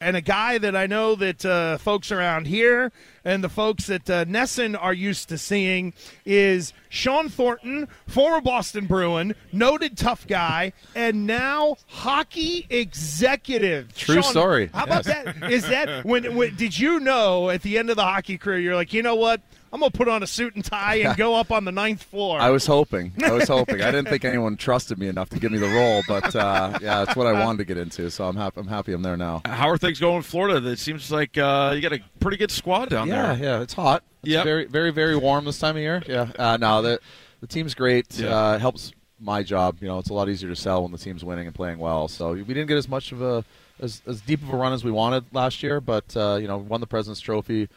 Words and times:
and 0.00 0.16
a 0.16 0.20
guy 0.20 0.58
that 0.58 0.76
I 0.76 0.86
know 0.86 1.14
that 1.16 1.44
uh, 1.44 1.78
folks 1.78 2.12
around 2.12 2.46
here 2.46 2.92
and 3.28 3.44
the 3.44 3.48
folks 3.50 3.86
that 3.88 4.08
uh, 4.08 4.24
NESN 4.24 4.74
are 4.80 4.94
used 4.94 5.28
to 5.28 5.36
seeing 5.36 5.92
is 6.24 6.72
Shawn 6.88 7.28
Thornton, 7.28 7.86
former 8.06 8.40
Boston 8.40 8.86
Bruin, 8.86 9.34
noted 9.52 9.98
tough 9.98 10.26
guy, 10.26 10.72
and 10.94 11.26
now 11.26 11.76
hockey 11.88 12.66
executive. 12.70 13.94
True 13.94 14.16
Shawn, 14.22 14.24
story. 14.24 14.70
How 14.72 14.84
about 14.84 15.06
Yes. 15.06 15.34
that? 15.38 15.52
Is 15.52 15.68
that 15.68 16.04
when, 16.04 16.34
when? 16.36 16.54
Did 16.56 16.78
you 16.78 17.00
know 17.00 17.50
at 17.50 17.62
the 17.62 17.76
end 17.78 17.90
of 17.90 17.96
the 17.96 18.04
hockey 18.04 18.38
career, 18.38 18.58
you're 18.58 18.74
like, 18.74 18.92
you 18.92 19.02
know 19.02 19.14
what? 19.16 19.42
I'm 19.70 19.80
gonna 19.80 19.90
put 19.90 20.08
on 20.08 20.22
a 20.22 20.26
suit 20.26 20.54
and 20.54 20.64
tie 20.64 20.94
and 20.96 21.14
go 21.18 21.34
up 21.34 21.52
on 21.52 21.66
the 21.66 21.72
ninth 21.72 22.02
floor. 22.02 22.40
I 22.40 22.48
was 22.48 22.64
hoping. 22.64 23.12
I 23.22 23.32
was 23.32 23.48
hoping. 23.48 23.82
I 23.82 23.90
didn't 23.90 24.08
think 24.08 24.24
anyone 24.24 24.56
trusted 24.56 24.98
me 24.98 25.08
enough 25.08 25.28
to 25.28 25.38
give 25.38 25.52
me 25.52 25.58
the 25.58 25.68
role, 25.68 26.02
but 26.08 26.34
uh, 26.34 26.78
yeah, 26.80 27.04
that's 27.04 27.14
what 27.14 27.26
I 27.26 27.44
wanted 27.44 27.58
to 27.58 27.64
get 27.66 27.76
into. 27.76 28.10
So 28.10 28.24
I'm 28.26 28.34
happy. 28.36 28.60
I'm 28.60 28.66
happy 28.66 28.94
I'm 28.94 29.02
there 29.02 29.18
now. 29.18 29.42
How 29.44 29.68
are 29.68 29.76
things 29.76 30.00
going 30.00 30.16
in 30.16 30.22
Florida? 30.22 30.66
It 30.70 30.78
seems 30.78 31.12
like 31.12 31.36
uh, 31.36 31.72
you 31.74 31.82
got 31.82 31.92
a 31.92 32.00
pretty 32.18 32.38
good 32.38 32.50
squad 32.50 32.88
down 32.88 33.08
yeah, 33.08 33.17
there. 33.26 33.36
yeah, 33.38 33.62
it's 33.62 33.74
hot. 33.74 34.02
It's 34.22 34.32
Yep. 34.32 34.44
very, 34.44 34.64
very, 34.66 34.90
very 34.90 35.16
warm 35.16 35.44
this 35.44 35.58
time 35.58 35.76
of 35.76 35.82
year. 35.82 36.02
Yeah, 36.06 36.28
uh, 36.38 36.56
no, 36.56 36.82
the 36.82 37.00
the 37.40 37.46
team's 37.46 37.74
great. 37.74 38.18
Yeah. 38.18 38.28
Uh, 38.34 38.58
helps 38.58 38.92
my 39.20 39.42
job. 39.42 39.76
You 39.80 39.88
know, 39.88 39.98
it's 39.98 40.10
a 40.10 40.14
lot 40.14 40.28
easier 40.28 40.48
to 40.48 40.56
sell 40.56 40.82
when 40.82 40.92
the 40.92 40.98
team's 40.98 41.24
winning 41.24 41.46
and 41.46 41.54
playing 41.54 41.78
well. 41.78 42.08
So 42.08 42.32
we 42.32 42.42
didn't 42.42 42.66
get 42.66 42.76
as 42.78 42.88
much 42.88 43.12
of 43.12 43.22
a 43.22 43.44
as, 43.80 44.02
as 44.06 44.20
deep 44.20 44.42
of 44.42 44.52
a 44.52 44.56
run 44.56 44.72
as 44.72 44.82
we 44.84 44.90
wanted 44.90 45.24
last 45.32 45.62
year, 45.62 45.80
but 45.80 46.16
uh, 46.16 46.38
you 46.40 46.48
know, 46.48 46.58
won 46.58 46.80
the 46.80 46.86
President's 46.86 47.20
Trophy. 47.20 47.68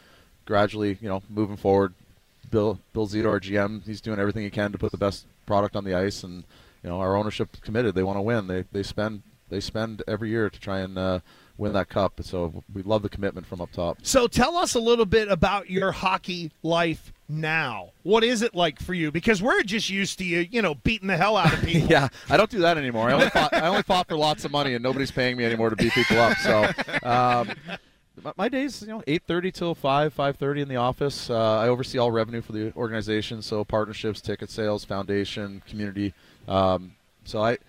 Gradually, 0.45 0.97
you 1.01 1.07
know, 1.07 1.21
moving 1.29 1.57
forward. 1.57 1.93
Bill 2.49 2.79
Bill 2.93 3.07
Zito, 3.07 3.27
our 3.27 3.39
GM, 3.39 3.85
he's 3.85 4.01
doing 4.01 4.19
everything 4.19 4.43
he 4.43 4.49
can 4.49 4.71
to 4.71 4.77
put 4.77 4.91
the 4.91 4.97
best 4.97 5.25
product 5.45 5.75
on 5.75 5.83
the 5.85 5.93
ice, 5.93 6.23
and 6.23 6.43
you 6.83 6.89
know, 6.89 6.99
our 6.99 7.15
ownership 7.15 7.49
committed. 7.61 7.93
They 7.95 8.03
want 8.03 8.17
to 8.17 8.21
win. 8.21 8.47
They 8.47 8.65
they 8.71 8.83
spend 8.83 9.21
they 9.49 9.59
spend 9.59 10.01
every 10.07 10.29
year 10.29 10.49
to 10.49 10.59
try 10.59 10.79
and 10.79 10.97
uh, 10.97 11.19
win 11.61 11.73
that 11.73 11.89
cup. 11.89 12.19
So 12.23 12.63
we 12.73 12.81
love 12.81 13.03
the 13.03 13.09
commitment 13.09 13.45
from 13.45 13.61
up 13.61 13.71
top. 13.71 13.99
So 14.01 14.27
tell 14.27 14.57
us 14.57 14.73
a 14.73 14.79
little 14.79 15.05
bit 15.05 15.29
about 15.29 15.69
your 15.69 15.91
hockey 15.91 16.51
life 16.63 17.13
now. 17.29 17.91
What 18.03 18.23
is 18.23 18.41
it 18.41 18.55
like 18.55 18.81
for 18.81 18.95
you? 18.95 19.11
Because 19.11 19.41
we're 19.41 19.61
just 19.61 19.89
used 19.89 20.17
to 20.17 20.25
you, 20.25 20.39
you 20.49 20.61
know, 20.61 20.75
beating 20.75 21.07
the 21.07 21.15
hell 21.15 21.37
out 21.37 21.53
of 21.53 21.61
people. 21.61 21.87
yeah, 21.89 22.09
I 22.29 22.35
don't 22.35 22.49
do 22.49 22.59
that 22.59 22.77
anymore. 22.77 23.09
I 23.09 23.13
only 23.13 23.29
fought, 23.29 23.53
I 23.53 23.67
only 23.67 23.83
fought 23.83 24.07
for 24.07 24.17
lots 24.17 24.43
of 24.43 24.51
money, 24.51 24.73
and 24.73 24.83
nobody's 24.83 25.11
paying 25.11 25.37
me 25.37 25.45
anymore 25.45 25.69
to 25.69 25.75
beat 25.75 25.93
people 25.93 26.19
up. 26.19 26.37
So, 26.39 26.69
um, 27.03 27.51
my, 28.35 28.49
days, 28.49 28.81
you 28.81 28.87
know, 28.89 29.03
eight 29.07 29.23
thirty 29.27 29.51
till 29.51 29.75
five, 29.75 30.13
five 30.13 30.37
thirty 30.37 30.61
in 30.61 30.67
the 30.67 30.75
office. 30.75 31.29
Uh, 31.29 31.59
I 31.59 31.67
oversee 31.67 31.99
all 31.99 32.11
revenue 32.11 32.41
for 32.41 32.51
the 32.51 32.73
organization, 32.75 33.41
so 33.41 33.63
partnerships, 33.63 34.19
ticket 34.19 34.49
sales, 34.49 34.83
foundation, 34.83 35.61
community. 35.67 36.13
Um, 36.47 36.95
so 37.23 37.41
I. 37.43 37.59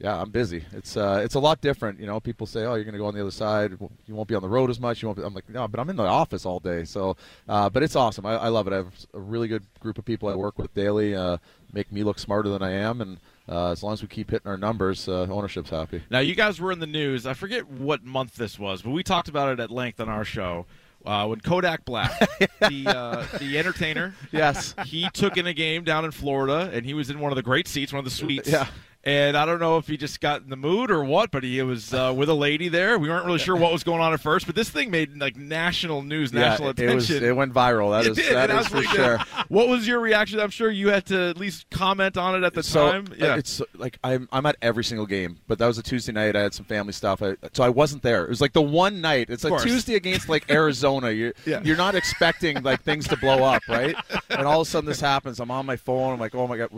Yeah, 0.00 0.20
I'm 0.20 0.30
busy. 0.30 0.64
It's 0.72 0.96
uh, 0.96 1.20
it's 1.24 1.34
a 1.34 1.40
lot 1.40 1.60
different. 1.60 1.98
You 1.98 2.06
know, 2.06 2.20
people 2.20 2.46
say, 2.46 2.60
"Oh, 2.60 2.74
you're 2.74 2.84
going 2.84 2.92
to 2.92 2.98
go 2.98 3.06
on 3.06 3.14
the 3.14 3.20
other 3.20 3.32
side. 3.32 3.72
You 4.06 4.14
won't 4.14 4.28
be 4.28 4.36
on 4.36 4.42
the 4.42 4.48
road 4.48 4.70
as 4.70 4.78
much." 4.78 5.02
You 5.02 5.08
won't. 5.08 5.18
Be. 5.18 5.24
I'm 5.24 5.34
like, 5.34 5.48
no, 5.48 5.66
but 5.66 5.80
I'm 5.80 5.90
in 5.90 5.96
the 5.96 6.04
office 6.04 6.46
all 6.46 6.60
day. 6.60 6.84
So, 6.84 7.16
uh, 7.48 7.68
but 7.68 7.82
it's 7.82 7.96
awesome. 7.96 8.24
I, 8.24 8.34
I 8.36 8.48
love 8.48 8.68
it. 8.68 8.72
I 8.72 8.76
have 8.76 8.92
a 9.12 9.18
really 9.18 9.48
good 9.48 9.64
group 9.80 9.98
of 9.98 10.04
people 10.04 10.28
I 10.28 10.36
work 10.36 10.56
with 10.56 10.72
daily. 10.72 11.16
Uh, 11.16 11.38
make 11.72 11.90
me 11.90 12.04
look 12.04 12.20
smarter 12.20 12.48
than 12.48 12.62
I 12.62 12.70
am, 12.74 13.00
and 13.00 13.18
uh, 13.48 13.72
as 13.72 13.82
long 13.82 13.92
as 13.92 14.00
we 14.00 14.06
keep 14.06 14.30
hitting 14.30 14.46
our 14.48 14.56
numbers, 14.56 15.08
uh, 15.08 15.26
ownership's 15.28 15.70
happy. 15.70 16.00
Now, 16.10 16.20
you 16.20 16.36
guys 16.36 16.60
were 16.60 16.70
in 16.70 16.78
the 16.78 16.86
news. 16.86 17.26
I 17.26 17.34
forget 17.34 17.68
what 17.68 18.04
month 18.04 18.36
this 18.36 18.56
was, 18.56 18.82
but 18.82 18.90
we 18.90 19.02
talked 19.02 19.28
about 19.28 19.48
it 19.50 19.58
at 19.58 19.68
length 19.72 19.98
on 20.00 20.08
our 20.08 20.24
show. 20.24 20.66
Uh, 21.04 21.26
when 21.26 21.40
Kodak 21.40 21.84
Black, 21.84 22.10
the 22.60 22.84
uh, 22.86 23.26
the 23.38 23.58
entertainer, 23.58 24.14
Yes. 24.30 24.74
he 24.86 25.08
took 25.12 25.36
in 25.36 25.46
a 25.48 25.54
game 25.54 25.82
down 25.82 26.04
in 26.04 26.12
Florida, 26.12 26.70
and 26.72 26.86
he 26.86 26.94
was 26.94 27.10
in 27.10 27.18
one 27.18 27.32
of 27.32 27.36
the 27.36 27.42
great 27.42 27.66
seats, 27.66 27.92
one 27.92 27.98
of 27.98 28.04
the 28.04 28.10
suites. 28.12 28.48
Yeah. 28.48 28.68
And 29.04 29.36
I 29.36 29.46
don't 29.46 29.60
know 29.60 29.78
if 29.78 29.86
he 29.86 29.96
just 29.96 30.20
got 30.20 30.42
in 30.42 30.50
the 30.50 30.56
mood 30.56 30.90
or 30.90 31.04
what, 31.04 31.30
but 31.30 31.42
he 31.44 31.62
was 31.62 31.94
uh, 31.94 32.12
with 32.14 32.28
a 32.28 32.34
lady 32.34 32.68
there. 32.68 32.98
We 32.98 33.08
weren't 33.08 33.24
really 33.24 33.38
sure 33.38 33.56
what 33.56 33.72
was 33.72 33.84
going 33.84 34.00
on 34.00 34.12
at 34.12 34.20
first, 34.20 34.44
but 34.44 34.54
this 34.56 34.68
thing 34.70 34.90
made 34.90 35.16
like 35.16 35.36
national 35.36 36.02
news, 36.02 36.32
national 36.32 36.74
yeah, 36.76 36.90
it, 36.90 36.94
was. 36.94 37.04
attention. 37.08 37.28
It 37.28 37.36
went 37.36 37.54
viral. 37.54 37.92
That 37.92 38.06
It 38.06 38.18
is 38.18 38.26
did, 38.26 38.34
that 38.34 38.50
is 38.50 38.66
for 38.66 38.82
sure. 38.82 39.18
What 39.48 39.68
was 39.68 39.86
your 39.86 40.00
reaction? 40.00 40.40
I'm 40.40 40.50
sure 40.50 40.68
you 40.70 40.88
had 40.88 41.06
to 41.06 41.30
at 41.30 41.38
least 41.38 41.70
comment 41.70 42.18
on 42.18 42.34
it 42.34 42.44
at 42.44 42.54
the 42.54 42.62
so 42.62 42.90
time. 42.90 43.06
uh, 43.12 43.14
Yeah. 43.18 43.36
it's 43.36 43.62
like 43.76 43.98
I'm 44.02 44.28
I'm 44.32 44.44
at 44.46 44.56
every 44.60 44.82
single 44.84 45.06
game, 45.06 45.38
but 45.46 45.58
that 45.60 45.66
was 45.66 45.78
a 45.78 45.82
Tuesday 45.82 46.12
night. 46.12 46.34
I 46.34 46.42
had 46.42 46.52
some 46.52 46.66
family 46.66 46.92
stuff, 46.92 47.22
I, 47.22 47.36
so 47.52 47.62
I 47.62 47.68
wasn't 47.68 48.02
there. 48.02 48.24
It 48.24 48.28
was 48.30 48.40
like 48.40 48.52
the 48.52 48.60
one 48.62 49.00
night. 49.00 49.30
It's 49.30 49.44
a. 49.44 49.58
Tuesday 49.58 49.94
against 49.94 50.28
like 50.28 50.50
Arizona. 50.50 51.10
You're 51.12 51.32
Yeah. 51.46 51.60
you're 51.64 51.76
not 51.76 51.94
expecting 51.94 52.62
like 52.64 52.82
things 52.82 53.06
to 53.08 53.16
blow 53.16 53.44
up, 53.44 53.62
right? 53.68 53.94
And 54.28 54.46
all 54.46 54.60
of 54.60 54.66
a 54.66 54.70
sudden 54.70 54.88
this 54.88 55.00
happens. 55.00 55.38
I'm 55.40 55.50
on 55.52 55.64
my 55.66 55.76
phone. 55.76 56.14
I'm 56.14 56.20
like, 56.20 56.34
oh 56.34 56.46
my 56.48 56.56
god. 56.58 56.68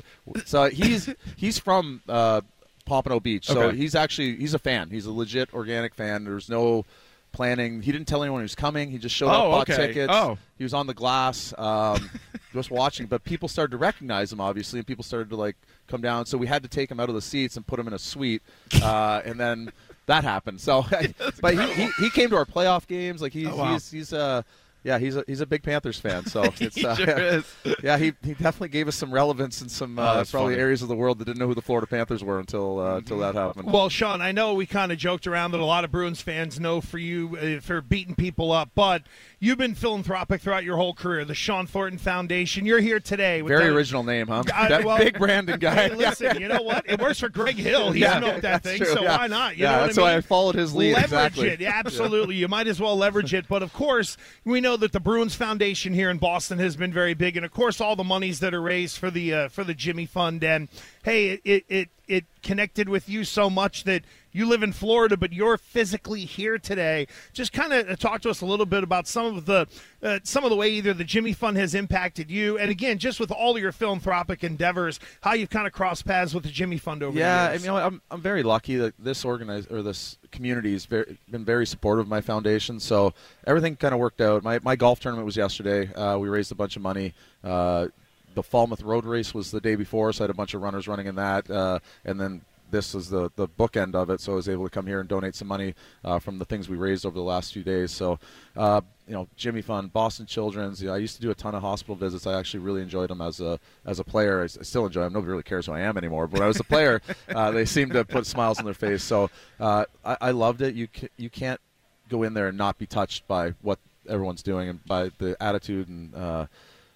So 0.44 0.68
he's 0.68 1.08
he's 1.36 1.58
from 1.58 2.02
uh, 2.10 2.40
Pompano 2.84 3.20
Beach, 3.20 3.46
so 3.46 3.62
Okay. 3.62 3.76
he's 3.76 3.94
actually 3.94 4.36
he's 4.36 4.54
a 4.54 4.58
fan. 4.58 4.90
He's 4.90 5.06
a 5.06 5.12
legit 5.12 5.52
organic 5.54 5.94
fan. 5.94 6.24
There's 6.24 6.48
no 6.48 6.84
planning. 7.32 7.82
He 7.82 7.92
didn't 7.92 8.08
tell 8.08 8.22
anyone 8.24 8.40
he 8.40 8.44
was 8.44 8.56
coming. 8.56 8.90
He 8.90 8.98
just 8.98 9.14
showed 9.14 9.28
Oh, 9.28 9.52
up, 9.52 9.68
bought 9.68 9.70
okay. 9.70 9.86
tickets. 9.88 10.12
Oh. 10.14 10.36
He 10.58 10.64
was 10.64 10.74
on 10.74 10.86
the 10.88 10.94
glass, 10.94 11.54
um, 11.58 12.10
just 12.52 12.70
watching. 12.72 13.06
But 13.06 13.22
people 13.22 13.48
started 13.48 13.70
to 13.70 13.76
recognize 13.76 14.32
him, 14.32 14.40
obviously, 14.40 14.80
and 14.80 14.86
people 14.86 15.04
started 15.04 15.30
to 15.30 15.36
like 15.36 15.54
come 15.86 16.00
down. 16.00 16.26
So 16.26 16.36
we 16.36 16.48
had 16.48 16.62
to 16.64 16.68
take 16.68 16.90
him 16.90 16.98
out 16.98 17.08
of 17.08 17.14
the 17.14 17.22
seats 17.22 17.56
and 17.56 17.64
put 17.66 17.78
him 17.78 17.86
in 17.86 17.92
a 17.94 17.98
suite, 17.98 18.42
uh, 18.82 19.22
and 19.24 19.38
then 19.38 19.70
that 20.06 20.24
happened. 20.24 20.60
So, 20.60 20.84
but 21.40 21.54
he, 21.54 21.72
he, 21.84 21.90
he 22.00 22.10
came 22.10 22.30
to 22.30 22.36
our 22.36 22.44
playoff 22.46 22.88
games. 22.88 23.22
Like 23.22 23.32
he's 23.32 23.46
Oh, 23.46 23.54
wow. 23.56 23.72
he's 23.74 23.90
he's 23.90 24.12
uh 24.12 24.42
yeah 24.84 24.98
he's 24.98 25.16
a 25.16 25.24
he's 25.26 25.40
a 25.40 25.46
big 25.46 25.62
Panthers 25.62 25.98
fan. 25.98 26.26
So 26.26 26.42
it's 26.60 26.76
He 26.76 26.86
uh, 26.86 26.94
sure 26.94 27.18
is. 27.18 27.44
yeah 27.82 27.98
he, 27.98 28.12
he 28.24 28.34
definitely 28.34 28.68
gave 28.68 28.88
us 28.88 28.96
some 28.96 29.12
relevance 29.12 29.60
in 29.62 29.68
some 29.68 29.98
Oh, 29.98 30.02
uh, 30.02 30.14
that's 30.16 30.30
probably 30.30 30.54
funny. 30.54 30.62
areas 30.62 30.82
of 30.82 30.88
the 30.88 30.94
world 30.96 31.18
that 31.18 31.24
didn't 31.26 31.38
know 31.38 31.46
who 31.46 31.54
the 31.54 31.62
Florida 31.62 31.86
Panthers 31.86 32.22
were 32.24 32.38
until 32.38 32.78
uh, 32.80 32.96
until 32.96 33.18
that 33.18 33.34
happened. 33.34 33.70
Well, 33.72 33.88
Shawn, 33.88 34.20
I 34.20 34.32
know 34.32 34.54
we 34.54 34.66
kind 34.66 34.92
of 34.92 34.98
joked 34.98 35.26
around 35.26 35.50
that 35.52 35.60
a 35.60 35.64
lot 35.64 35.84
of 35.84 35.90
Bruins 35.90 36.20
fans 36.22 36.58
know 36.60 36.80
for 36.80 36.98
you 36.98 37.36
uh, 37.36 37.60
for 37.60 37.80
beating 37.80 38.14
people 38.14 38.52
up, 38.52 38.70
but 38.74 39.02
you've 39.38 39.58
been 39.58 39.74
philanthropic 39.74 40.40
throughout 40.40 40.64
your 40.64 40.76
whole 40.76 40.94
career. 40.94 41.24
The 41.24 41.34
Shawn 41.34 41.66
Thornton 41.66 41.98
Foundation. 41.98 42.64
You're 42.66 42.80
here 42.80 43.00
today. 43.00 43.42
With 43.42 43.50
Very 43.50 43.64
that- 43.68 43.74
original 43.76 44.02
name, 44.02 44.26
huh? 44.28 44.42
I- 44.54 44.68
that 44.68 44.84
well, 44.84 44.98
big 44.98 45.18
Brandon 45.18 45.58
guy. 45.58 45.88
Hey, 45.88 45.94
listen, 45.94 46.40
you 46.40 46.48
know 46.48 46.62
what? 46.62 46.88
It 46.88 47.00
works 47.00 47.20
for 47.20 47.28
Greg 47.28 47.56
Hill. 47.56 47.92
He's 47.92 48.02
Yeah, 48.02 48.20
milked 48.20 48.42
that 48.42 48.62
thing, 48.62 48.78
true, 48.78 48.86
so 48.86 49.02
yeah. 49.02 49.16
why 49.18 49.26
not? 49.26 49.56
You 49.56 49.64
yeah, 49.64 49.72
know 49.72 49.78
what 49.80 49.86
that's 49.86 49.98
I 49.98 50.00
mean? 50.02 50.10
why 50.10 50.16
I 50.16 50.20
followed 50.20 50.54
his 50.54 50.74
lead. 50.74 50.92
leverage 50.94 51.04
exactly. 51.04 51.48
it. 51.48 51.60
Yeah, 51.60 51.72
absolutely. 51.74 52.36
You 52.36 52.48
might 52.48 52.66
as 52.66 52.80
well 52.80 52.96
leverage 52.96 53.34
it. 53.34 53.46
But 53.48 53.62
of 53.62 53.72
course, 53.72 54.16
we 54.44 54.60
know 54.60 54.69
that 54.76 54.92
the 54.92 55.00
Bruins 55.00 55.34
Foundation 55.34 55.94
here 55.94 56.10
in 56.10 56.18
Boston 56.18 56.58
has 56.58 56.76
been 56.76 56.92
very 56.92 57.14
big, 57.14 57.36
and 57.36 57.44
of 57.44 57.52
course, 57.52 57.80
all 57.80 57.96
the 57.96 58.04
monies 58.04 58.40
that 58.40 58.54
are 58.54 58.62
raised 58.62 58.98
for 58.98 59.10
the 59.10 59.32
uh, 59.32 59.48
for 59.48 59.64
the 59.64 59.74
Jimmy 59.74 60.06
Fund. 60.06 60.44
And 60.44 60.68
hey, 61.02 61.30
it, 61.30 61.40
it 61.44 61.64
it 61.68 61.88
it 62.10 62.24
connected 62.42 62.88
with 62.88 63.08
you 63.08 63.22
so 63.24 63.48
much 63.48 63.84
that 63.84 64.02
you 64.32 64.46
live 64.46 64.62
in 64.62 64.72
Florida, 64.72 65.16
but 65.16 65.32
you're 65.32 65.56
physically 65.56 66.24
here 66.24 66.58
today. 66.58 67.06
Just 67.32 67.52
kind 67.52 67.72
of 67.72 67.98
talk 67.98 68.20
to 68.22 68.30
us 68.30 68.40
a 68.40 68.46
little 68.46 68.66
bit 68.66 68.82
about 68.84 69.06
some 69.08 69.36
of 69.36 69.46
the 69.46 69.66
uh, 70.02 70.18
some 70.24 70.44
of 70.44 70.50
the 70.50 70.56
way 70.56 70.68
either 70.70 70.92
the 70.94 71.04
Jimmy 71.04 71.32
Fund 71.32 71.56
has 71.56 71.74
impacted 71.74 72.30
you, 72.30 72.58
and 72.58 72.70
again, 72.70 72.98
just 72.98 73.18
with 73.20 73.30
all 73.30 73.56
of 73.56 73.62
your 73.62 73.72
philanthropic 73.72 74.42
endeavors, 74.44 74.98
how 75.20 75.34
you've 75.34 75.50
kind 75.50 75.66
of 75.66 75.72
crossed 75.72 76.04
paths 76.04 76.34
with 76.34 76.44
the 76.44 76.50
Jimmy 76.50 76.78
Fund 76.78 77.02
over 77.02 77.16
Yeah, 77.18 77.44
the 77.44 77.48
I 77.48 77.52
years. 77.52 77.62
mean, 77.64 77.72
I'm 77.72 78.02
I'm 78.10 78.20
very 78.20 78.42
lucky 78.42 78.76
that 78.76 78.94
this 78.98 79.24
organize 79.24 79.66
or 79.66 79.82
this 79.82 80.18
community 80.32 80.72
has 80.72 80.86
very, 80.86 81.18
been 81.30 81.44
very 81.44 81.66
supportive 81.66 82.04
of 82.06 82.08
my 82.08 82.20
foundation. 82.20 82.78
So 82.80 83.14
everything 83.46 83.76
kind 83.76 83.94
of 83.94 84.00
worked 84.00 84.20
out. 84.20 84.42
My 84.42 84.58
my 84.62 84.76
golf 84.76 85.00
tournament 85.00 85.26
was 85.26 85.36
yesterday. 85.36 85.92
Uh, 85.94 86.18
we 86.18 86.28
raised 86.28 86.50
a 86.52 86.56
bunch 86.56 86.76
of 86.76 86.82
money. 86.82 87.14
Uh, 87.42 87.88
the 88.34 88.42
Falmouth 88.42 88.82
Road 88.82 89.04
Race 89.04 89.34
was 89.34 89.50
the 89.50 89.60
day 89.60 89.74
before, 89.74 90.12
so 90.12 90.22
I 90.22 90.24
had 90.24 90.30
a 90.30 90.34
bunch 90.34 90.54
of 90.54 90.62
runners 90.62 90.88
running 90.88 91.06
in 91.06 91.16
that, 91.16 91.50
uh, 91.50 91.78
and 92.04 92.20
then. 92.20 92.42
This 92.72 92.94
is 92.94 93.10
the 93.10 93.32
the 93.34 93.48
bookend 93.48 93.96
of 93.96 94.10
it, 94.10 94.20
so 94.20 94.30
I 94.30 94.36
was 94.36 94.48
able 94.48 94.62
to 94.62 94.70
come 94.70 94.86
here 94.86 95.00
and 95.00 95.08
donate 95.08 95.34
some 95.34 95.48
money 95.48 95.74
uh, 96.04 96.20
from 96.20 96.38
the 96.38 96.44
things 96.44 96.68
we 96.68 96.76
raised 96.76 97.04
over 97.04 97.16
the 97.16 97.20
last 97.20 97.52
few 97.52 97.64
days. 97.64 97.90
So, 97.90 98.20
uh, 98.56 98.80
you 99.08 99.12
know, 99.12 99.26
Jimmy 99.36 99.60
Fund, 99.60 99.92
Boston 99.92 100.24
Children's. 100.24 100.80
You 100.80 100.86
know, 100.86 100.94
I 100.94 100.98
used 100.98 101.16
to 101.16 101.20
do 101.20 101.32
a 101.32 101.34
ton 101.34 101.56
of 101.56 101.62
hospital 101.62 101.96
visits. 101.96 102.28
I 102.28 102.38
actually 102.38 102.60
really 102.60 102.80
enjoyed 102.80 103.10
them 103.10 103.20
as 103.20 103.40
a 103.40 103.58
as 103.84 103.98
a 103.98 104.04
player. 104.04 104.44
I 104.44 104.46
still 104.46 104.86
enjoy 104.86 105.00
them. 105.00 105.14
Nobody 105.14 105.30
really 105.32 105.42
cares 105.42 105.66
who 105.66 105.72
I 105.72 105.80
am 105.80 105.98
anymore. 105.98 106.28
But 106.28 106.34
when 106.34 106.44
I 106.44 106.46
was 106.46 106.60
a 106.60 106.64
player, 106.64 107.02
uh, 107.34 107.50
they 107.50 107.64
seem 107.64 107.90
to 107.90 108.04
put 108.04 108.24
smiles 108.24 108.60
on 108.60 108.64
their 108.64 108.72
face. 108.72 109.02
So 109.02 109.30
uh, 109.58 109.86
I, 110.04 110.16
I 110.20 110.30
loved 110.30 110.62
it. 110.62 110.76
You 110.76 110.86
ca- 110.86 111.10
you 111.16 111.28
can't 111.28 111.60
go 112.08 112.22
in 112.22 112.34
there 112.34 112.46
and 112.46 112.56
not 112.56 112.78
be 112.78 112.86
touched 112.86 113.26
by 113.26 113.54
what 113.62 113.80
everyone's 114.08 114.44
doing 114.44 114.68
and 114.68 114.84
by 114.84 115.10
the 115.18 115.36
attitude 115.40 115.88
and 115.88 116.14
uh, 116.14 116.46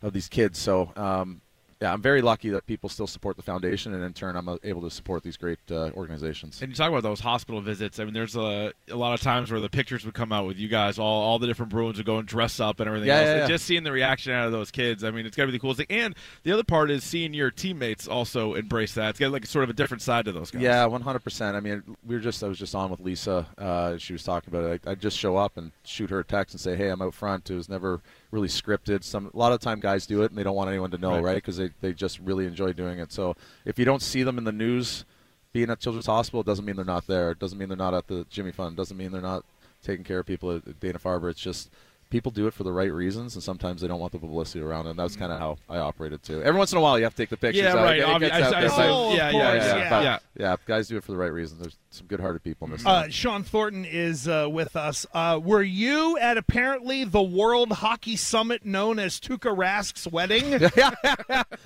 of 0.04 0.12
these 0.12 0.28
kids. 0.28 0.58
So. 0.58 0.92
Um, 0.96 1.40
yeah, 1.82 1.92
I'm 1.92 2.00
very 2.00 2.22
lucky 2.22 2.48
that 2.50 2.66
people 2.66 2.88
still 2.88 3.08
support 3.08 3.36
the 3.36 3.42
foundation, 3.42 3.92
and 3.92 4.02
in 4.02 4.14
turn, 4.14 4.36
I'm 4.36 4.48
uh, 4.48 4.56
able 4.62 4.80
to 4.82 4.90
support 4.90 5.22
these 5.22 5.36
great 5.36 5.58
uh, 5.70 5.90
organizations. 5.90 6.62
And 6.62 6.70
you 6.70 6.76
talk 6.76 6.88
about 6.88 7.02
those 7.02 7.20
hospital 7.20 7.60
visits. 7.60 7.98
I 7.98 8.04
mean, 8.04 8.14
there's 8.14 8.36
a, 8.36 8.72
a 8.88 8.94
lot 8.96 9.12
of 9.12 9.20
times 9.20 9.50
where 9.50 9.60
the 9.60 9.68
pictures 9.68 10.04
would 10.04 10.14
come 10.14 10.32
out 10.32 10.46
with 10.46 10.56
you 10.56 10.68
guys, 10.68 10.98
all, 10.98 11.22
all 11.22 11.38
the 11.38 11.46
different 11.48 11.70
Bruins 11.70 11.98
would 11.98 12.06
go 12.06 12.18
and 12.18 12.28
dress 12.28 12.58
up 12.58 12.80
and 12.80 12.86
everything 12.88 13.08
Yeah, 13.08 13.16
else. 13.16 13.26
yeah, 13.26 13.36
yeah. 13.38 13.48
just 13.48 13.66
seeing 13.66 13.82
the 13.82 13.92
reaction 13.92 14.32
out 14.32 14.46
of 14.46 14.52
those 14.52 14.70
kids, 14.70 15.04
I 15.04 15.10
mean, 15.10 15.26
it's 15.26 15.36
got 15.36 15.42
to 15.42 15.46
be 15.48 15.52
the 15.52 15.58
coolest 15.58 15.78
thing. 15.78 15.88
And 15.90 16.14
the 16.44 16.52
other 16.52 16.64
part 16.64 16.90
is 16.90 17.04
seeing 17.04 17.34
your 17.34 17.50
teammates 17.50 18.08
also 18.08 18.54
embrace 18.54 18.94
that. 18.94 19.10
It's 19.10 19.18
got 19.18 19.32
like 19.32 19.44
sort 19.44 19.64
of 19.64 19.70
a 19.70 19.74
different 19.74 20.00
side 20.00 20.24
to 20.26 20.32
those 20.32 20.52
guys. 20.52 20.62
Yeah, 20.62 20.86
one 20.86 21.02
hundred 21.02 21.24
percent. 21.24 21.54
I 21.54 21.60
mean, 21.60 21.82
we 22.06 22.14
were 22.14 22.20
just 22.22 22.42
I 22.42 22.48
was 22.48 22.58
just 22.58 22.74
on 22.74 22.90
with 22.92 23.00
Lisa. 23.00 23.46
Uh, 23.58 23.98
she 23.98 24.14
was 24.14 24.22
talking 24.22 24.54
about 24.54 24.70
it. 24.70 24.80
I, 24.86 24.92
I'd 24.92 25.00
just 25.00 25.18
show 25.18 25.36
up 25.36 25.56
and 25.58 25.72
shoot 25.84 26.08
her 26.10 26.20
a 26.20 26.24
text 26.24 26.54
and 26.54 26.60
say, 26.60 26.76
"Hey, 26.76 26.88
I'm 26.88 27.02
out 27.02 27.14
front." 27.14 27.50
It 27.50 27.56
was 27.56 27.68
never 27.68 28.00
really 28.34 28.48
scripted. 28.48 29.04
Some 29.04 29.30
a 29.32 29.36
lot 29.36 29.52
of 29.52 29.60
time 29.60 29.80
guys 29.80 30.06
do 30.06 30.22
it 30.22 30.30
and 30.30 30.36
they 30.38 30.42
don't 30.42 30.56
want 30.56 30.68
anyone 30.68 30.90
to 30.90 30.98
know, 30.98 31.12
Right. 31.14 31.24
right? 31.24 31.34
Because 31.36 31.56
they 31.56 31.70
they 31.80 31.92
just 31.92 32.18
really 32.18 32.46
enjoy 32.46 32.72
doing 32.72 32.98
it. 32.98 33.12
So 33.12 33.36
if 33.64 33.78
you 33.78 33.84
don't 33.84 34.02
see 34.02 34.22
them 34.24 34.36
in 34.36 34.44
the 34.44 34.52
news 34.52 35.04
being 35.52 35.70
at 35.70 35.78
Children's 35.80 36.06
Hospital, 36.06 36.40
it 36.40 36.46
doesn't 36.46 36.64
mean 36.64 36.76
they're 36.76 36.84
not 36.84 37.06
there. 37.06 37.30
It 37.30 37.38
doesn't 37.38 37.56
mean 37.58 37.68
they're 37.68 37.76
not 37.78 37.94
at 37.94 38.08
the 38.08 38.26
Jimmy 38.28 38.50
Fund. 38.50 38.72
It 38.72 38.76
doesn't 38.76 38.96
mean 38.96 39.12
they're 39.12 39.22
not 39.22 39.44
taking 39.82 40.04
care 40.04 40.18
of 40.18 40.26
people 40.26 40.50
at 40.56 40.80
Dana 40.80 40.98
Farber. 40.98 41.30
It's 41.30 41.40
just 41.40 41.70
people 42.14 42.30
do 42.30 42.46
it 42.46 42.54
for 42.54 42.62
the 42.62 42.70
right 42.70 42.92
reasons, 42.92 43.34
and 43.34 43.42
sometimes 43.42 43.80
they 43.80 43.88
don't 43.88 43.98
want 43.98 44.12
the 44.12 44.18
publicity 44.20 44.60
around. 44.60 44.86
it, 44.86 44.96
that's 44.96 45.16
kind 45.16 45.32
of 45.32 45.40
how 45.40 45.58
I 45.68 45.78
operated 45.78 46.22
too. 46.22 46.40
Every 46.44 46.56
once 46.56 46.70
in 46.70 46.78
a 46.78 46.80
while, 46.80 46.96
you 46.96 47.02
have 47.02 47.12
to 47.14 47.20
take 47.20 47.28
the 47.28 47.36
pictures. 47.36 47.64
Yeah, 47.64 47.72
out. 47.72 47.84
right. 47.84 47.98
It 47.98 48.20
gets 48.20 48.34
I- 48.36 48.40
out 48.42 48.54
I 48.54 48.60
there, 48.60 48.70
saw- 48.70 48.84
Oh, 48.84 49.10
of 49.10 49.16
yeah, 49.16 49.30
yeah, 49.30 49.38
yeah, 49.54 49.76
yeah. 49.76 49.90
but- 49.90 50.04
yeah. 50.04 50.18
yeah, 50.38 50.56
guys 50.64 50.86
do 50.86 50.96
it 50.96 51.02
for 51.02 51.10
the 51.10 51.18
right 51.18 51.32
reasons. 51.32 51.60
There's 51.60 51.76
some 51.90 52.06
good-hearted 52.06 52.44
people 52.44 52.66
in 52.66 52.72
this. 52.72 52.86
Uh. 52.86 53.08
Shawn 53.08 53.42
Thornton 53.42 53.84
is 53.84 54.28
uh, 54.28 54.46
with 54.48 54.76
us. 54.76 55.06
Uh, 55.12 55.40
were 55.42 55.62
you 55.62 56.16
at 56.18 56.38
apparently 56.38 57.02
the 57.02 57.22
World 57.22 57.72
Hockey 57.72 58.14
Summit 58.14 58.64
known 58.64 59.00
as 59.00 59.18
Tuukka 59.18 59.56
Rask's 59.56 60.06
wedding? 60.06 60.54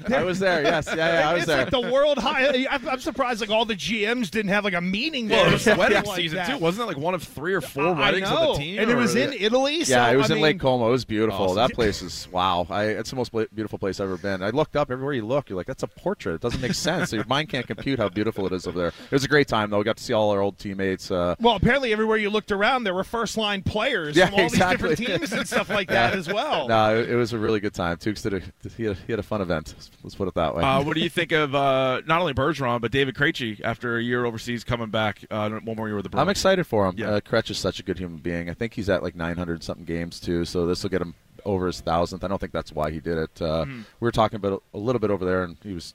I 0.09 0.23
was 0.25 0.39
there. 0.39 0.63
Yes, 0.63 0.87
yeah, 0.89 1.21
yeah 1.21 1.29
I 1.29 1.33
was 1.35 1.43
it's 1.43 1.49
there. 1.49 1.59
like 1.59 1.71
the 1.71 1.93
World 1.93 2.17
Hockey. 2.19 2.67
I'm, 2.69 3.01
surprised 3.01 3.41
like 3.43 3.51
all 3.51 3.65
the 3.67 3.77
GMs 3.77 4.31
didn't 4.31 4.49
have 4.51 4.65
like 4.65 4.75
a 4.75 4.81
meeting 4.81 5.29
there. 5.29 5.39
Well, 5.45 5.49
it 5.49 5.67
was 5.67 5.67
wedding 5.67 6.05
like 6.05 6.17
season 6.17 6.37
that. 6.39 6.49
too. 6.51 6.59
Wasn't 6.59 6.83
it 6.83 6.87
like 6.87 6.97
one 6.97 7.15
of 7.15 7.23
three 7.23 7.53
or 7.55 7.61
four 7.61 7.95
weddings 7.95 8.29
of 8.31 8.55
the 8.55 8.55
team? 8.55 8.79
and 8.79 8.91
it 8.91 8.95
was 8.97 9.15
in 9.15 9.33
Italy. 9.33 9.85
So, 9.85 9.95
yeah, 9.95 10.11
it 10.11 10.17
was 10.17 10.31
I 10.31 10.37
in 10.37 10.38
mean, 10.39 10.43
Lake 10.45 10.61
Como. 10.61 10.89
It 10.89 10.91
was 10.91 11.05
beautiful. 11.05 11.45
Awesome. 11.47 11.57
That 11.57 11.73
place 11.73 12.03
is 12.03 12.29
wow. 12.33 12.67
I, 12.71 12.85
it's 12.85 13.11
the 13.11 13.17
most 13.17 13.33
bla- 13.33 13.47
beautiful 13.55 13.79
place 13.79 14.01
I've 14.01 14.07
ever 14.09 14.17
been. 14.17 14.43
I 14.43 14.51
looked 14.51 14.77
up 14.77 14.91
everywhere 14.91 15.13
you 15.15 15.27
look. 15.27 15.49
You're 15.49 15.57
like, 15.57 15.67
that's 15.67 15.83
a 15.83 15.87
portrait. 15.89 16.35
It 16.37 16.41
doesn't 16.41 16.61
make 16.61 16.75
sense. 16.89 17.13
Your 17.13 17.25
mind 17.27 17.49
can't 17.49 17.67
compute 17.67 17.99
how 17.99 18.09
beautiful 18.09 18.47
it 18.47 18.53
is 18.53 18.67
over 18.67 18.79
there. 18.79 18.89
It 18.89 19.11
was 19.11 19.25
a 19.25 19.29
great 19.29 19.49
time 19.49 19.71
though. 19.71 19.79
We 19.79 19.85
got 19.85 19.97
to 19.99 20.03
see 20.03 20.13
all 20.13 20.31
our 20.31 20.41
old 20.41 20.59
teammates. 20.59 21.11
Uh, 21.11 21.35
Well, 21.41 21.57
apparently 21.57 21.93
everywhere 21.93 22.17
you 22.17 22.31
looked 22.31 22.53
around, 22.53 22.85
there 22.85 22.95
were 22.95 23.05
first 23.05 23.37
line 23.37 23.63
players 23.63 24.17
Yeah, 24.17 24.27
from 24.27 24.35
all 24.41 24.47
exactly. 24.47 24.89
these 24.91 24.99
different 24.99 25.21
teams 25.21 25.33
and 25.33 25.47
stuff 25.49 25.69
like 25.71 25.89
that 25.89 26.15
as 26.15 26.29
well. 26.33 26.69
no, 26.69 26.99
it, 26.99 27.11
it 27.11 27.17
was 27.17 27.33
a 27.33 27.39
really 27.39 27.61
good 27.61 27.75
time. 27.75 27.97
Tukes 27.99 28.23
did 28.23 28.35
a 28.35 28.43
he 28.77 28.85
had, 28.85 28.97
a 28.97 29.01
he 29.07 29.13
had 29.13 29.19
a 29.21 29.23
fun 29.23 29.41
event. 29.41 29.75
Let's 30.03 30.15
put 30.15 30.29
it 30.29 30.35
that 30.35 30.55
way. 30.55 30.63
Uh, 30.63 30.83
what 30.83 30.95
do 30.95 31.01
you 31.01 31.09
think 31.11 31.33
of 31.33 31.55
uh, 31.55 32.01
not 32.07 32.21
only 32.21 32.35
Bergeron 32.35 32.81
but 32.81 32.91
David 32.93 33.15
Krejci 33.15 33.61
after 33.63 33.97
a 33.99 34.03
year 34.03 34.25
overseas 34.25 34.65
coming 34.65 34.91
back? 34.91 35.25
Uh, 35.31 35.49
one 35.51 35.77
more 35.77 35.89
year 35.89 35.97
with 35.97 36.05
the 36.05 36.11
Bruins. 36.11 36.23
I'm 36.23 36.29
excited 36.31 36.67
for 36.67 36.87
him. 36.87 36.95
Yeah. 36.99 37.11
Uh, 37.11 37.21
Kretsch 37.21 37.51
is 37.51 37.59
such 37.59 37.81
a 37.81 37.83
good 37.83 37.99
human 37.99 38.19
being. 38.19 38.49
I 38.51 38.55
think 38.55 38.75
he's 38.75 38.89
at 38.89 39.03
like 39.03 39.15
900 39.17 39.63
something 39.63 39.85
games 39.85 40.21
too, 40.21 40.28
so 40.45 40.67
this 40.67 40.83
will 40.83 40.91
get 40.91 41.01
him 41.03 41.15
over 41.45 41.67
his 41.67 41.81
thousandth. 41.81 42.25
I 42.25 42.29
don't 42.29 42.39
think 42.39 42.53
that's 42.53 42.73
why 42.73 42.91
he 42.91 43.01
did 43.01 43.19
it. 43.19 43.43
Uh, 43.43 43.65
Mm-hmm. 43.65 43.79
We 44.01 44.05
were 44.07 44.13
talking 44.13 44.37
about 44.37 44.63
a 44.75 44.79
little 44.79 44.99
bit 45.01 45.11
over 45.11 45.25
there, 45.25 45.45
and 45.45 45.57
he 45.63 45.73
was 45.73 45.95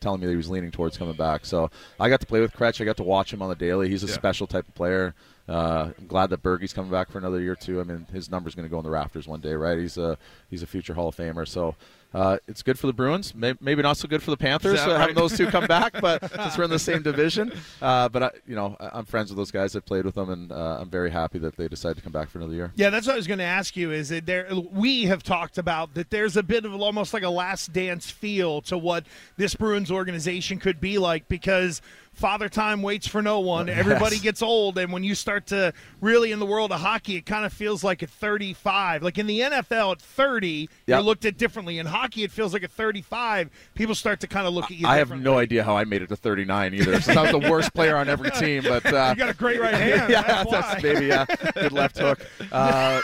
telling 0.00 0.20
me 0.20 0.26
that 0.26 0.32
he 0.32 0.36
was 0.36 0.50
leaning 0.50 0.70
towards 0.72 0.98
coming 0.98 1.14
back. 1.14 1.44
So 1.46 1.70
I 2.00 2.08
got 2.08 2.20
to 2.20 2.26
play 2.26 2.40
with 2.40 2.52
Kretsch. 2.52 2.80
I 2.80 2.84
got 2.84 2.96
to 2.96 3.02
watch 3.04 3.32
him 3.32 3.40
on 3.42 3.48
the 3.48 3.54
daily. 3.54 3.88
He's 3.88 4.02
a 4.02 4.06
Yeah. 4.08 4.14
special 4.14 4.46
type 4.46 4.66
of 4.66 4.74
player. 4.74 5.14
Uh, 5.48 5.90
I'm 5.98 6.06
glad 6.06 6.30
that 6.30 6.42
Bergie's 6.42 6.72
coming 6.72 6.90
back 6.90 7.10
for 7.10 7.18
another 7.18 7.40
year 7.40 7.54
too. 7.56 7.80
I 7.80 7.84
mean, 7.84 8.06
his 8.12 8.30
number's 8.30 8.54
going 8.54 8.66
to 8.66 8.70
go 8.70 8.78
in 8.78 8.84
the 8.84 8.90
rafters 8.90 9.28
one 9.28 9.40
day, 9.40 9.54
right? 9.54 9.78
He's 9.78 9.98
a 9.98 10.16
he's 10.50 10.62
a 10.62 10.66
future 10.66 10.94
Hall 10.94 11.08
of 11.08 11.16
Famer. 11.16 11.46
So 11.46 11.74
uh, 12.14 12.38
it's 12.46 12.62
good 12.62 12.78
for 12.78 12.86
the 12.86 12.92
Bruins. 12.92 13.34
May- 13.34 13.54
Maybe 13.60 13.82
not 13.82 13.96
so 13.96 14.06
good 14.08 14.22
for 14.22 14.30
the 14.30 14.36
Panthers 14.36 14.80
Is 14.80 14.84
that 14.86 14.90
uh, 14.96 14.98
having 14.98 15.14
those 15.14 15.36
two 15.36 15.46
come 15.46 15.66
back, 15.66 16.00
but 16.00 16.20
since 16.34 16.58
we're 16.58 16.64
in 16.64 16.70
the 16.70 16.78
same 16.78 17.02
division. 17.02 17.52
Uh, 17.80 18.08
but 18.08 18.22
I, 18.22 18.30
you 18.46 18.54
know, 18.54 18.76
I- 18.80 18.90
I'm 18.98 19.04
friends 19.04 19.30
with 19.30 19.36
those 19.36 19.50
guys. 19.50 19.74
I've 19.76 19.86
played 19.86 20.04
with 20.04 20.14
them, 20.16 20.30
and 20.30 20.52
uh, 20.52 20.78
I'm 20.80 20.90
very 20.90 21.10
happy 21.10 21.38
that 21.40 21.56
they 21.56 21.68
decided 21.68 21.96
to 21.98 22.02
come 22.02 22.12
back 22.12 22.28
for 22.30 22.38
another 22.38 22.54
year. 22.54 22.72
Yeah, 22.74 22.90
that's 22.90 23.06
what 23.06 23.14
I 23.14 23.16
was 23.16 23.26
going 23.26 23.38
to 23.38 23.44
ask 23.44 23.76
you. 23.76 23.92
Is 23.92 24.10
that 24.10 24.26
there? 24.26 24.48
We 24.72 25.04
have 25.04 25.22
talked 25.22 25.58
about 25.58 25.94
that. 25.94 26.10
There's 26.10 26.36
a 26.36 26.42
bit 26.42 26.64
of 26.64 26.74
almost 26.80 27.14
like 27.14 27.22
a 27.22 27.30
last 27.30 27.72
dance 27.72 28.10
feel 28.10 28.60
to 28.62 28.76
what 28.76 29.04
this 29.36 29.54
Bruins 29.54 29.90
organization 29.90 30.58
could 30.58 30.80
be 30.80 30.98
like 30.98 31.28
because 31.28 31.80
Father 32.12 32.48
Time 32.50 32.82
waits 32.82 33.06
for 33.06 33.22
no 33.22 33.40
one. 33.40 33.68
Everybody 33.70 34.16
Yes. 34.16 34.22
gets 34.22 34.42
old, 34.42 34.76
and 34.76 34.92
when 34.92 35.02
you 35.02 35.14
start 35.14 35.46
to 35.46 35.72
really 36.02 36.30
in 36.32 36.40
the 36.40 36.46
world 36.46 36.70
of 36.72 36.80
hockey, 36.80 37.16
it 37.16 37.24
kind 37.24 37.46
of 37.46 37.52
feels 37.54 37.82
like 37.82 38.02
at 38.02 38.10
35. 38.10 39.02
Like 39.02 39.16
in 39.16 39.26
the 39.26 39.40
NFL, 39.40 39.92
at 39.92 40.00
30, 40.02 40.68
you're 40.86 40.98
Yep. 40.98 41.04
looked 41.04 41.24
at 41.24 41.38
differently. 41.38 41.78
In 41.78 41.86
hockey, 41.86 42.01
it 42.16 42.30
feels 42.30 42.52
like 42.52 42.62
at 42.62 42.70
35, 42.70 43.50
people 43.74 43.94
start 43.94 44.20
to 44.20 44.26
kind 44.26 44.46
of 44.46 44.54
look 44.54 44.64
at 44.66 44.72
you. 44.72 44.86
I 44.86 44.96
have 44.96 45.10
no 45.10 45.38
idea 45.38 45.64
how 45.64 45.76
I 45.76 45.84
made 45.84 46.02
it 46.02 46.08
to 46.08 46.16
39 46.16 46.74
either. 46.74 47.00
So 47.00 47.12
I 47.12 47.22
was 47.22 47.32
the 47.32 47.50
worst 47.50 47.74
player 47.74 47.96
on 47.96 48.08
every 48.08 48.30
team, 48.30 48.62
but 48.62 48.84
uh, 48.86 49.14
You 49.16 49.16
got 49.16 49.30
a 49.30 49.34
great 49.34 49.60
right 49.60 49.74
hand. 49.74 49.92
yeah, 50.10 50.22
that's, 50.22 50.50
why. 50.50 50.80
maybe 50.82 51.06
yeah, 51.06 51.24
good 51.54 51.72
left 51.72 51.98
hook. 51.98 52.26
Uh, 52.52 53.00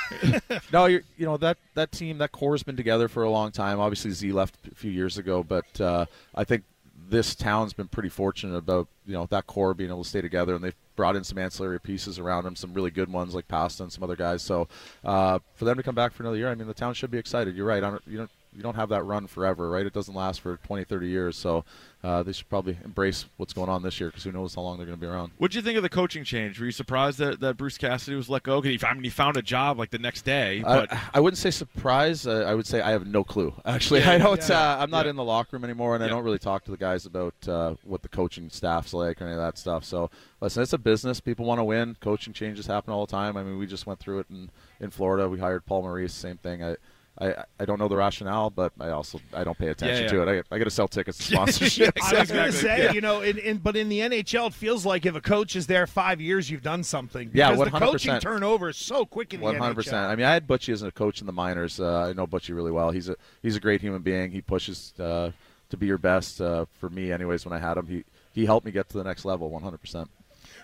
no, 0.72 0.86
you're, 0.86 1.00
you 1.16 1.24
know 1.24 1.36
that 1.38 1.56
that 1.74 1.90
team, 1.90 2.18
that 2.18 2.32
core 2.32 2.52
has 2.52 2.62
been 2.62 2.76
together 2.76 3.08
for 3.08 3.22
a 3.22 3.30
long 3.30 3.50
time. 3.50 3.80
Obviously, 3.80 4.10
Z 4.10 4.30
left 4.32 4.56
a 4.70 4.74
few 4.74 4.90
years 4.90 5.16
ago, 5.16 5.42
but 5.42 5.80
uh, 5.80 6.04
I 6.34 6.44
think 6.44 6.64
this 7.08 7.34
town's 7.34 7.72
been 7.72 7.88
pretty 7.88 8.08
fortunate 8.08 8.56
about 8.56 8.88
you 9.06 9.14
know 9.14 9.26
that 9.26 9.46
core 9.46 9.74
being 9.74 9.90
able 9.90 10.02
to 10.02 10.08
stay 10.08 10.20
together, 10.20 10.54
and 10.54 10.62
they've 10.62 10.76
brought 10.96 11.16
in 11.16 11.24
some 11.24 11.38
ancillary 11.38 11.80
pieces 11.80 12.18
around 12.18 12.44
them, 12.44 12.56
some 12.56 12.74
really 12.74 12.90
good 12.90 13.10
ones 13.10 13.34
like 13.34 13.48
Pasta 13.48 13.84
and 13.84 13.92
some 13.92 14.02
other 14.02 14.16
guys. 14.16 14.42
So 14.42 14.68
uh, 15.04 15.38
for 15.54 15.64
them 15.64 15.76
to 15.76 15.82
come 15.82 15.94
back 15.94 16.12
for 16.12 16.24
another 16.24 16.36
year, 16.36 16.50
I 16.50 16.54
mean, 16.54 16.66
the 16.66 16.74
town 16.74 16.92
should 16.94 17.10
be 17.10 17.18
excited. 17.18 17.56
You're 17.56 17.66
right. 17.66 17.82
I 17.82 17.90
don't, 17.90 18.02
you 18.06 18.18
don't 18.18 18.30
you 18.58 18.64
don't 18.64 18.74
have 18.74 18.88
that 18.88 19.04
run 19.04 19.28
forever, 19.28 19.70
right? 19.70 19.86
It 19.86 19.92
doesn't 19.92 20.14
last 20.14 20.40
for 20.40 20.56
20, 20.56 20.82
30 20.82 21.06
years. 21.06 21.36
So 21.36 21.64
uh, 22.02 22.24
they 22.24 22.32
should 22.32 22.48
probably 22.48 22.76
embrace 22.84 23.24
what's 23.36 23.52
going 23.52 23.68
on 23.68 23.84
this 23.84 24.00
year 24.00 24.08
because 24.08 24.24
who 24.24 24.32
knows 24.32 24.56
how 24.56 24.62
long 24.62 24.78
they're 24.78 24.86
going 24.86 24.98
to 24.98 25.00
be 25.00 25.06
around. 25.06 25.30
What 25.38 25.52
did 25.52 25.56
you 25.58 25.62
think 25.62 25.76
of 25.76 25.84
the 25.84 25.88
coaching 25.88 26.24
change? 26.24 26.58
Were 26.58 26.66
you 26.66 26.72
surprised 26.72 27.18
that, 27.20 27.38
that 27.38 27.56
Bruce 27.56 27.78
Cassidy 27.78 28.16
was 28.16 28.28
let 28.28 28.42
go? 28.42 28.60
he, 28.60 28.76
I 28.84 28.94
mean, 28.94 29.04
he 29.04 29.10
found 29.10 29.36
a 29.36 29.42
job 29.42 29.78
like 29.78 29.90
the 29.90 29.98
next 30.00 30.22
day. 30.22 30.60
But 30.64 30.92
I, 30.92 31.00
I 31.14 31.20
wouldn't 31.20 31.38
say 31.38 31.52
surprise. 31.52 32.26
Uh, 32.26 32.44
I 32.48 32.54
would 32.54 32.66
say 32.66 32.80
I 32.80 32.90
have 32.90 33.06
no 33.06 33.22
clue. 33.22 33.54
Actually, 33.64 34.00
Yeah, 34.00 34.10
I 34.10 34.18
don't. 34.18 34.48
yeah. 34.48 34.74
Uh, 34.74 34.78
I'm 34.82 34.90
not 34.90 35.06
in 35.06 35.14
the 35.14 35.22
locker 35.24 35.50
room 35.56 35.62
anymore, 35.62 35.94
and 35.94 36.02
I 36.02 36.08
don't 36.08 36.24
really 36.24 36.40
talk 36.40 36.64
to 36.64 36.72
the 36.72 36.76
guys 36.76 37.06
about 37.06 37.34
uh, 37.46 37.74
what 37.84 38.02
the 38.02 38.08
coaching 38.08 38.50
staff's 38.50 38.92
like 38.92 39.22
or 39.22 39.26
any 39.26 39.34
of 39.34 39.38
that 39.38 39.56
stuff. 39.56 39.84
So, 39.84 40.10
listen, 40.40 40.64
it's 40.64 40.72
a 40.72 40.78
business. 40.78 41.20
People 41.20 41.46
want 41.46 41.60
to 41.60 41.64
win. 41.64 41.96
Coaching 42.00 42.32
changes 42.32 42.66
happen 42.66 42.92
all 42.92 43.06
the 43.06 43.10
time. 43.12 43.36
I 43.36 43.44
mean, 43.44 43.56
we 43.56 43.68
just 43.68 43.86
went 43.86 44.00
through 44.00 44.18
it 44.20 44.26
in, 44.30 44.50
in 44.80 44.90
Florida. 44.90 45.28
We 45.28 45.38
hired 45.38 45.64
Paul 45.64 45.82
Maurice. 45.82 46.12
Same 46.12 46.38
thing. 46.38 46.64
I. 46.64 46.76
I, 47.20 47.44
I 47.58 47.64
don't 47.64 47.78
know 47.78 47.88
the 47.88 47.96
rationale, 47.96 48.50
but 48.50 48.72
I 48.78 48.90
also 48.90 49.20
I 49.34 49.42
don't 49.42 49.58
pay 49.58 49.68
attention 49.68 50.04
yeah. 50.04 50.10
to 50.10 50.22
it. 50.22 50.46
I, 50.50 50.54
I 50.54 50.58
got 50.58 50.64
to 50.64 50.70
sell 50.70 50.86
tickets 50.86 51.18
to 51.18 51.24
sponsorship. 51.34 51.96
Yeah, 51.96 52.04
I 52.16 52.20
was 52.20 52.30
going 52.30 52.46
to 52.46 52.52
say, 52.52 52.84
Yeah. 52.84 52.92
you 52.92 53.00
know, 53.00 53.22
in, 53.22 53.38
in, 53.38 53.58
but 53.58 53.76
in 53.76 53.88
the 53.88 53.98
NHL, 54.00 54.48
it 54.48 54.54
feels 54.54 54.86
like 54.86 55.04
if 55.04 55.16
a 55.16 55.20
coach 55.20 55.56
is 55.56 55.66
there 55.66 55.86
five 55.86 56.20
years, 56.20 56.50
you've 56.50 56.62
done 56.62 56.84
something. 56.84 57.30
Yeah, 57.34 57.50
because 57.50 57.72
the 57.72 57.78
100%. 57.78 57.80
coaching 57.80 58.20
turnover 58.20 58.68
is 58.68 58.76
so 58.76 59.04
quick 59.04 59.34
in 59.34 59.40
the 59.40 59.44
One 59.44 59.56
hundred 59.56 59.74
percent. 59.74 59.96
NHL. 59.96 60.10
I 60.10 60.14
mean, 60.14 60.26
I 60.26 60.32
had 60.32 60.46
Butchie 60.46 60.72
as 60.72 60.82
a 60.82 60.92
coach 60.92 61.20
in 61.20 61.26
the 61.26 61.32
minors. 61.32 61.80
Uh, 61.80 62.08
I 62.08 62.12
know 62.12 62.26
Butchie 62.26 62.54
really 62.54 62.70
well. 62.70 62.90
He's 62.90 63.08
a 63.08 63.16
he's 63.42 63.56
a 63.56 63.60
great 63.60 63.80
human 63.80 64.02
being. 64.02 64.30
He 64.30 64.40
pushes 64.40 64.92
uh, 65.00 65.32
to 65.70 65.76
be 65.76 65.86
your 65.86 65.98
best. 65.98 66.40
Uh, 66.40 66.66
for 66.78 66.88
me, 66.88 67.10
anyways, 67.10 67.44
when 67.44 67.52
I 67.52 67.58
had 67.58 67.76
him, 67.76 67.86
he 67.86 68.04
he 68.32 68.46
helped 68.46 68.64
me 68.64 68.70
get 68.72 68.88
to 68.90 68.98
the 68.98 69.04
next 69.04 69.24
level. 69.24 69.50
One 69.50 69.62
hundred 69.62 69.80
percent. 69.80 70.08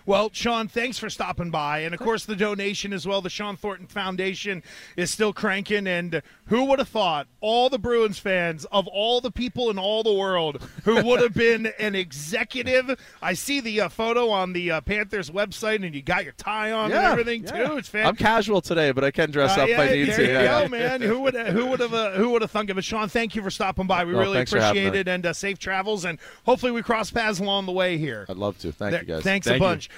Well, 0.06 0.31
Shawn, 0.32 0.69
thanks 0.69 0.98
for 0.98 1.08
stopping 1.08 1.50
by, 1.50 1.81
and 1.81 1.94
of 1.94 2.00
course 2.00 2.25
the 2.25 2.36
donation 2.36 2.92
as 2.92 3.06
well. 3.06 3.20
The 3.22 3.31
Shawn 3.31 3.56
Thornton 3.56 3.86
Foundation 3.86 4.62
is 4.96 5.10
still 5.10 5.32
cranking, 5.32 5.86
and 5.86 6.22
who 6.46 6.64
would 6.66 6.78
have 6.78 6.88
thought 6.88 7.26
all 7.40 7.70
the 7.70 7.78
Bruins 7.78 8.19
fans 8.19 8.64
of 8.66 8.86
all 8.88 9.20
the 9.20 9.31
people 9.31 9.70
in 9.70 9.78
all 9.78 10.02
the 10.02 10.12
world 10.12 10.62
who 10.84 11.02
would 11.02 11.20
have 11.22 11.32
been 11.34 11.66
an 11.78 11.94
executive? 11.94 12.98
I 13.22 13.32
see 13.34 13.60
the 13.60 13.82
uh, 13.82 13.88
photo 13.88 14.28
on 14.31 14.52
the 14.52 14.70
uh, 14.72 14.81
Panthers 14.82 15.31
website, 15.31 15.84
and 15.84 15.94
you 15.94 16.02
got 16.02 16.25
your 16.25 16.34
tie 16.34 16.72
on 16.72 16.86
and 16.92 16.94
everything 17.04 17.44
too. 17.44 17.76
It's 17.78 17.88
fantastic. 17.88 18.04
I'm 18.04 18.16
casual 18.16 18.60
today, 18.60 18.92
but 18.92 19.04
I 19.04 19.10
can 19.10 19.31
dress 19.31 19.56
Uh, 19.56 19.62
up 19.62 19.69
if 19.69 19.78
I 19.78 19.84
yeah, 19.84 19.92
need 19.94 20.08
there 20.08 20.16
to. 20.16 20.22
you 20.26 20.32
yeah. 20.32 20.62
go, 20.62 20.69
man. 20.69 21.00
Who 21.00 21.20
would 21.20 21.34
who 21.34 21.67
would 21.67 21.81
have 21.81 21.94
uh, 21.94 22.10
who 22.12 22.31
would 22.31 22.43
have 22.43 22.50
thunk 22.50 22.70
of 22.70 22.79
it? 22.79 22.84
Shawn, 22.84 23.08
thank 23.08 23.34
you 23.34 23.43
for 23.43 23.50
stopping 23.50 23.86
by. 23.86 24.05
We 24.05 24.12
Well, 24.14 24.22
really 24.22 24.41
appreciate 24.43 24.94
it, 24.94 25.08
and 25.08 25.24
uh, 25.24 25.32
safe 25.32 25.58
travels. 25.58 26.05
And 26.05 26.19
hopefully 26.44 26.72
we 26.72 26.82
cross 26.82 27.10
paths 27.10 27.38
along 27.41 27.67
the 27.67 27.72
way 27.72 27.96
here. 27.98 28.26
I'd 28.29 28.36
love 28.36 28.58
to. 28.58 28.72
Thank 28.72 28.91
There- 28.93 29.00
you 29.03 29.06
guys. 29.06 29.22
Thanks 29.22 29.46
Thank 29.46 29.62
a 29.62 29.64
you. 29.64 29.70
Bunch. 29.74 29.88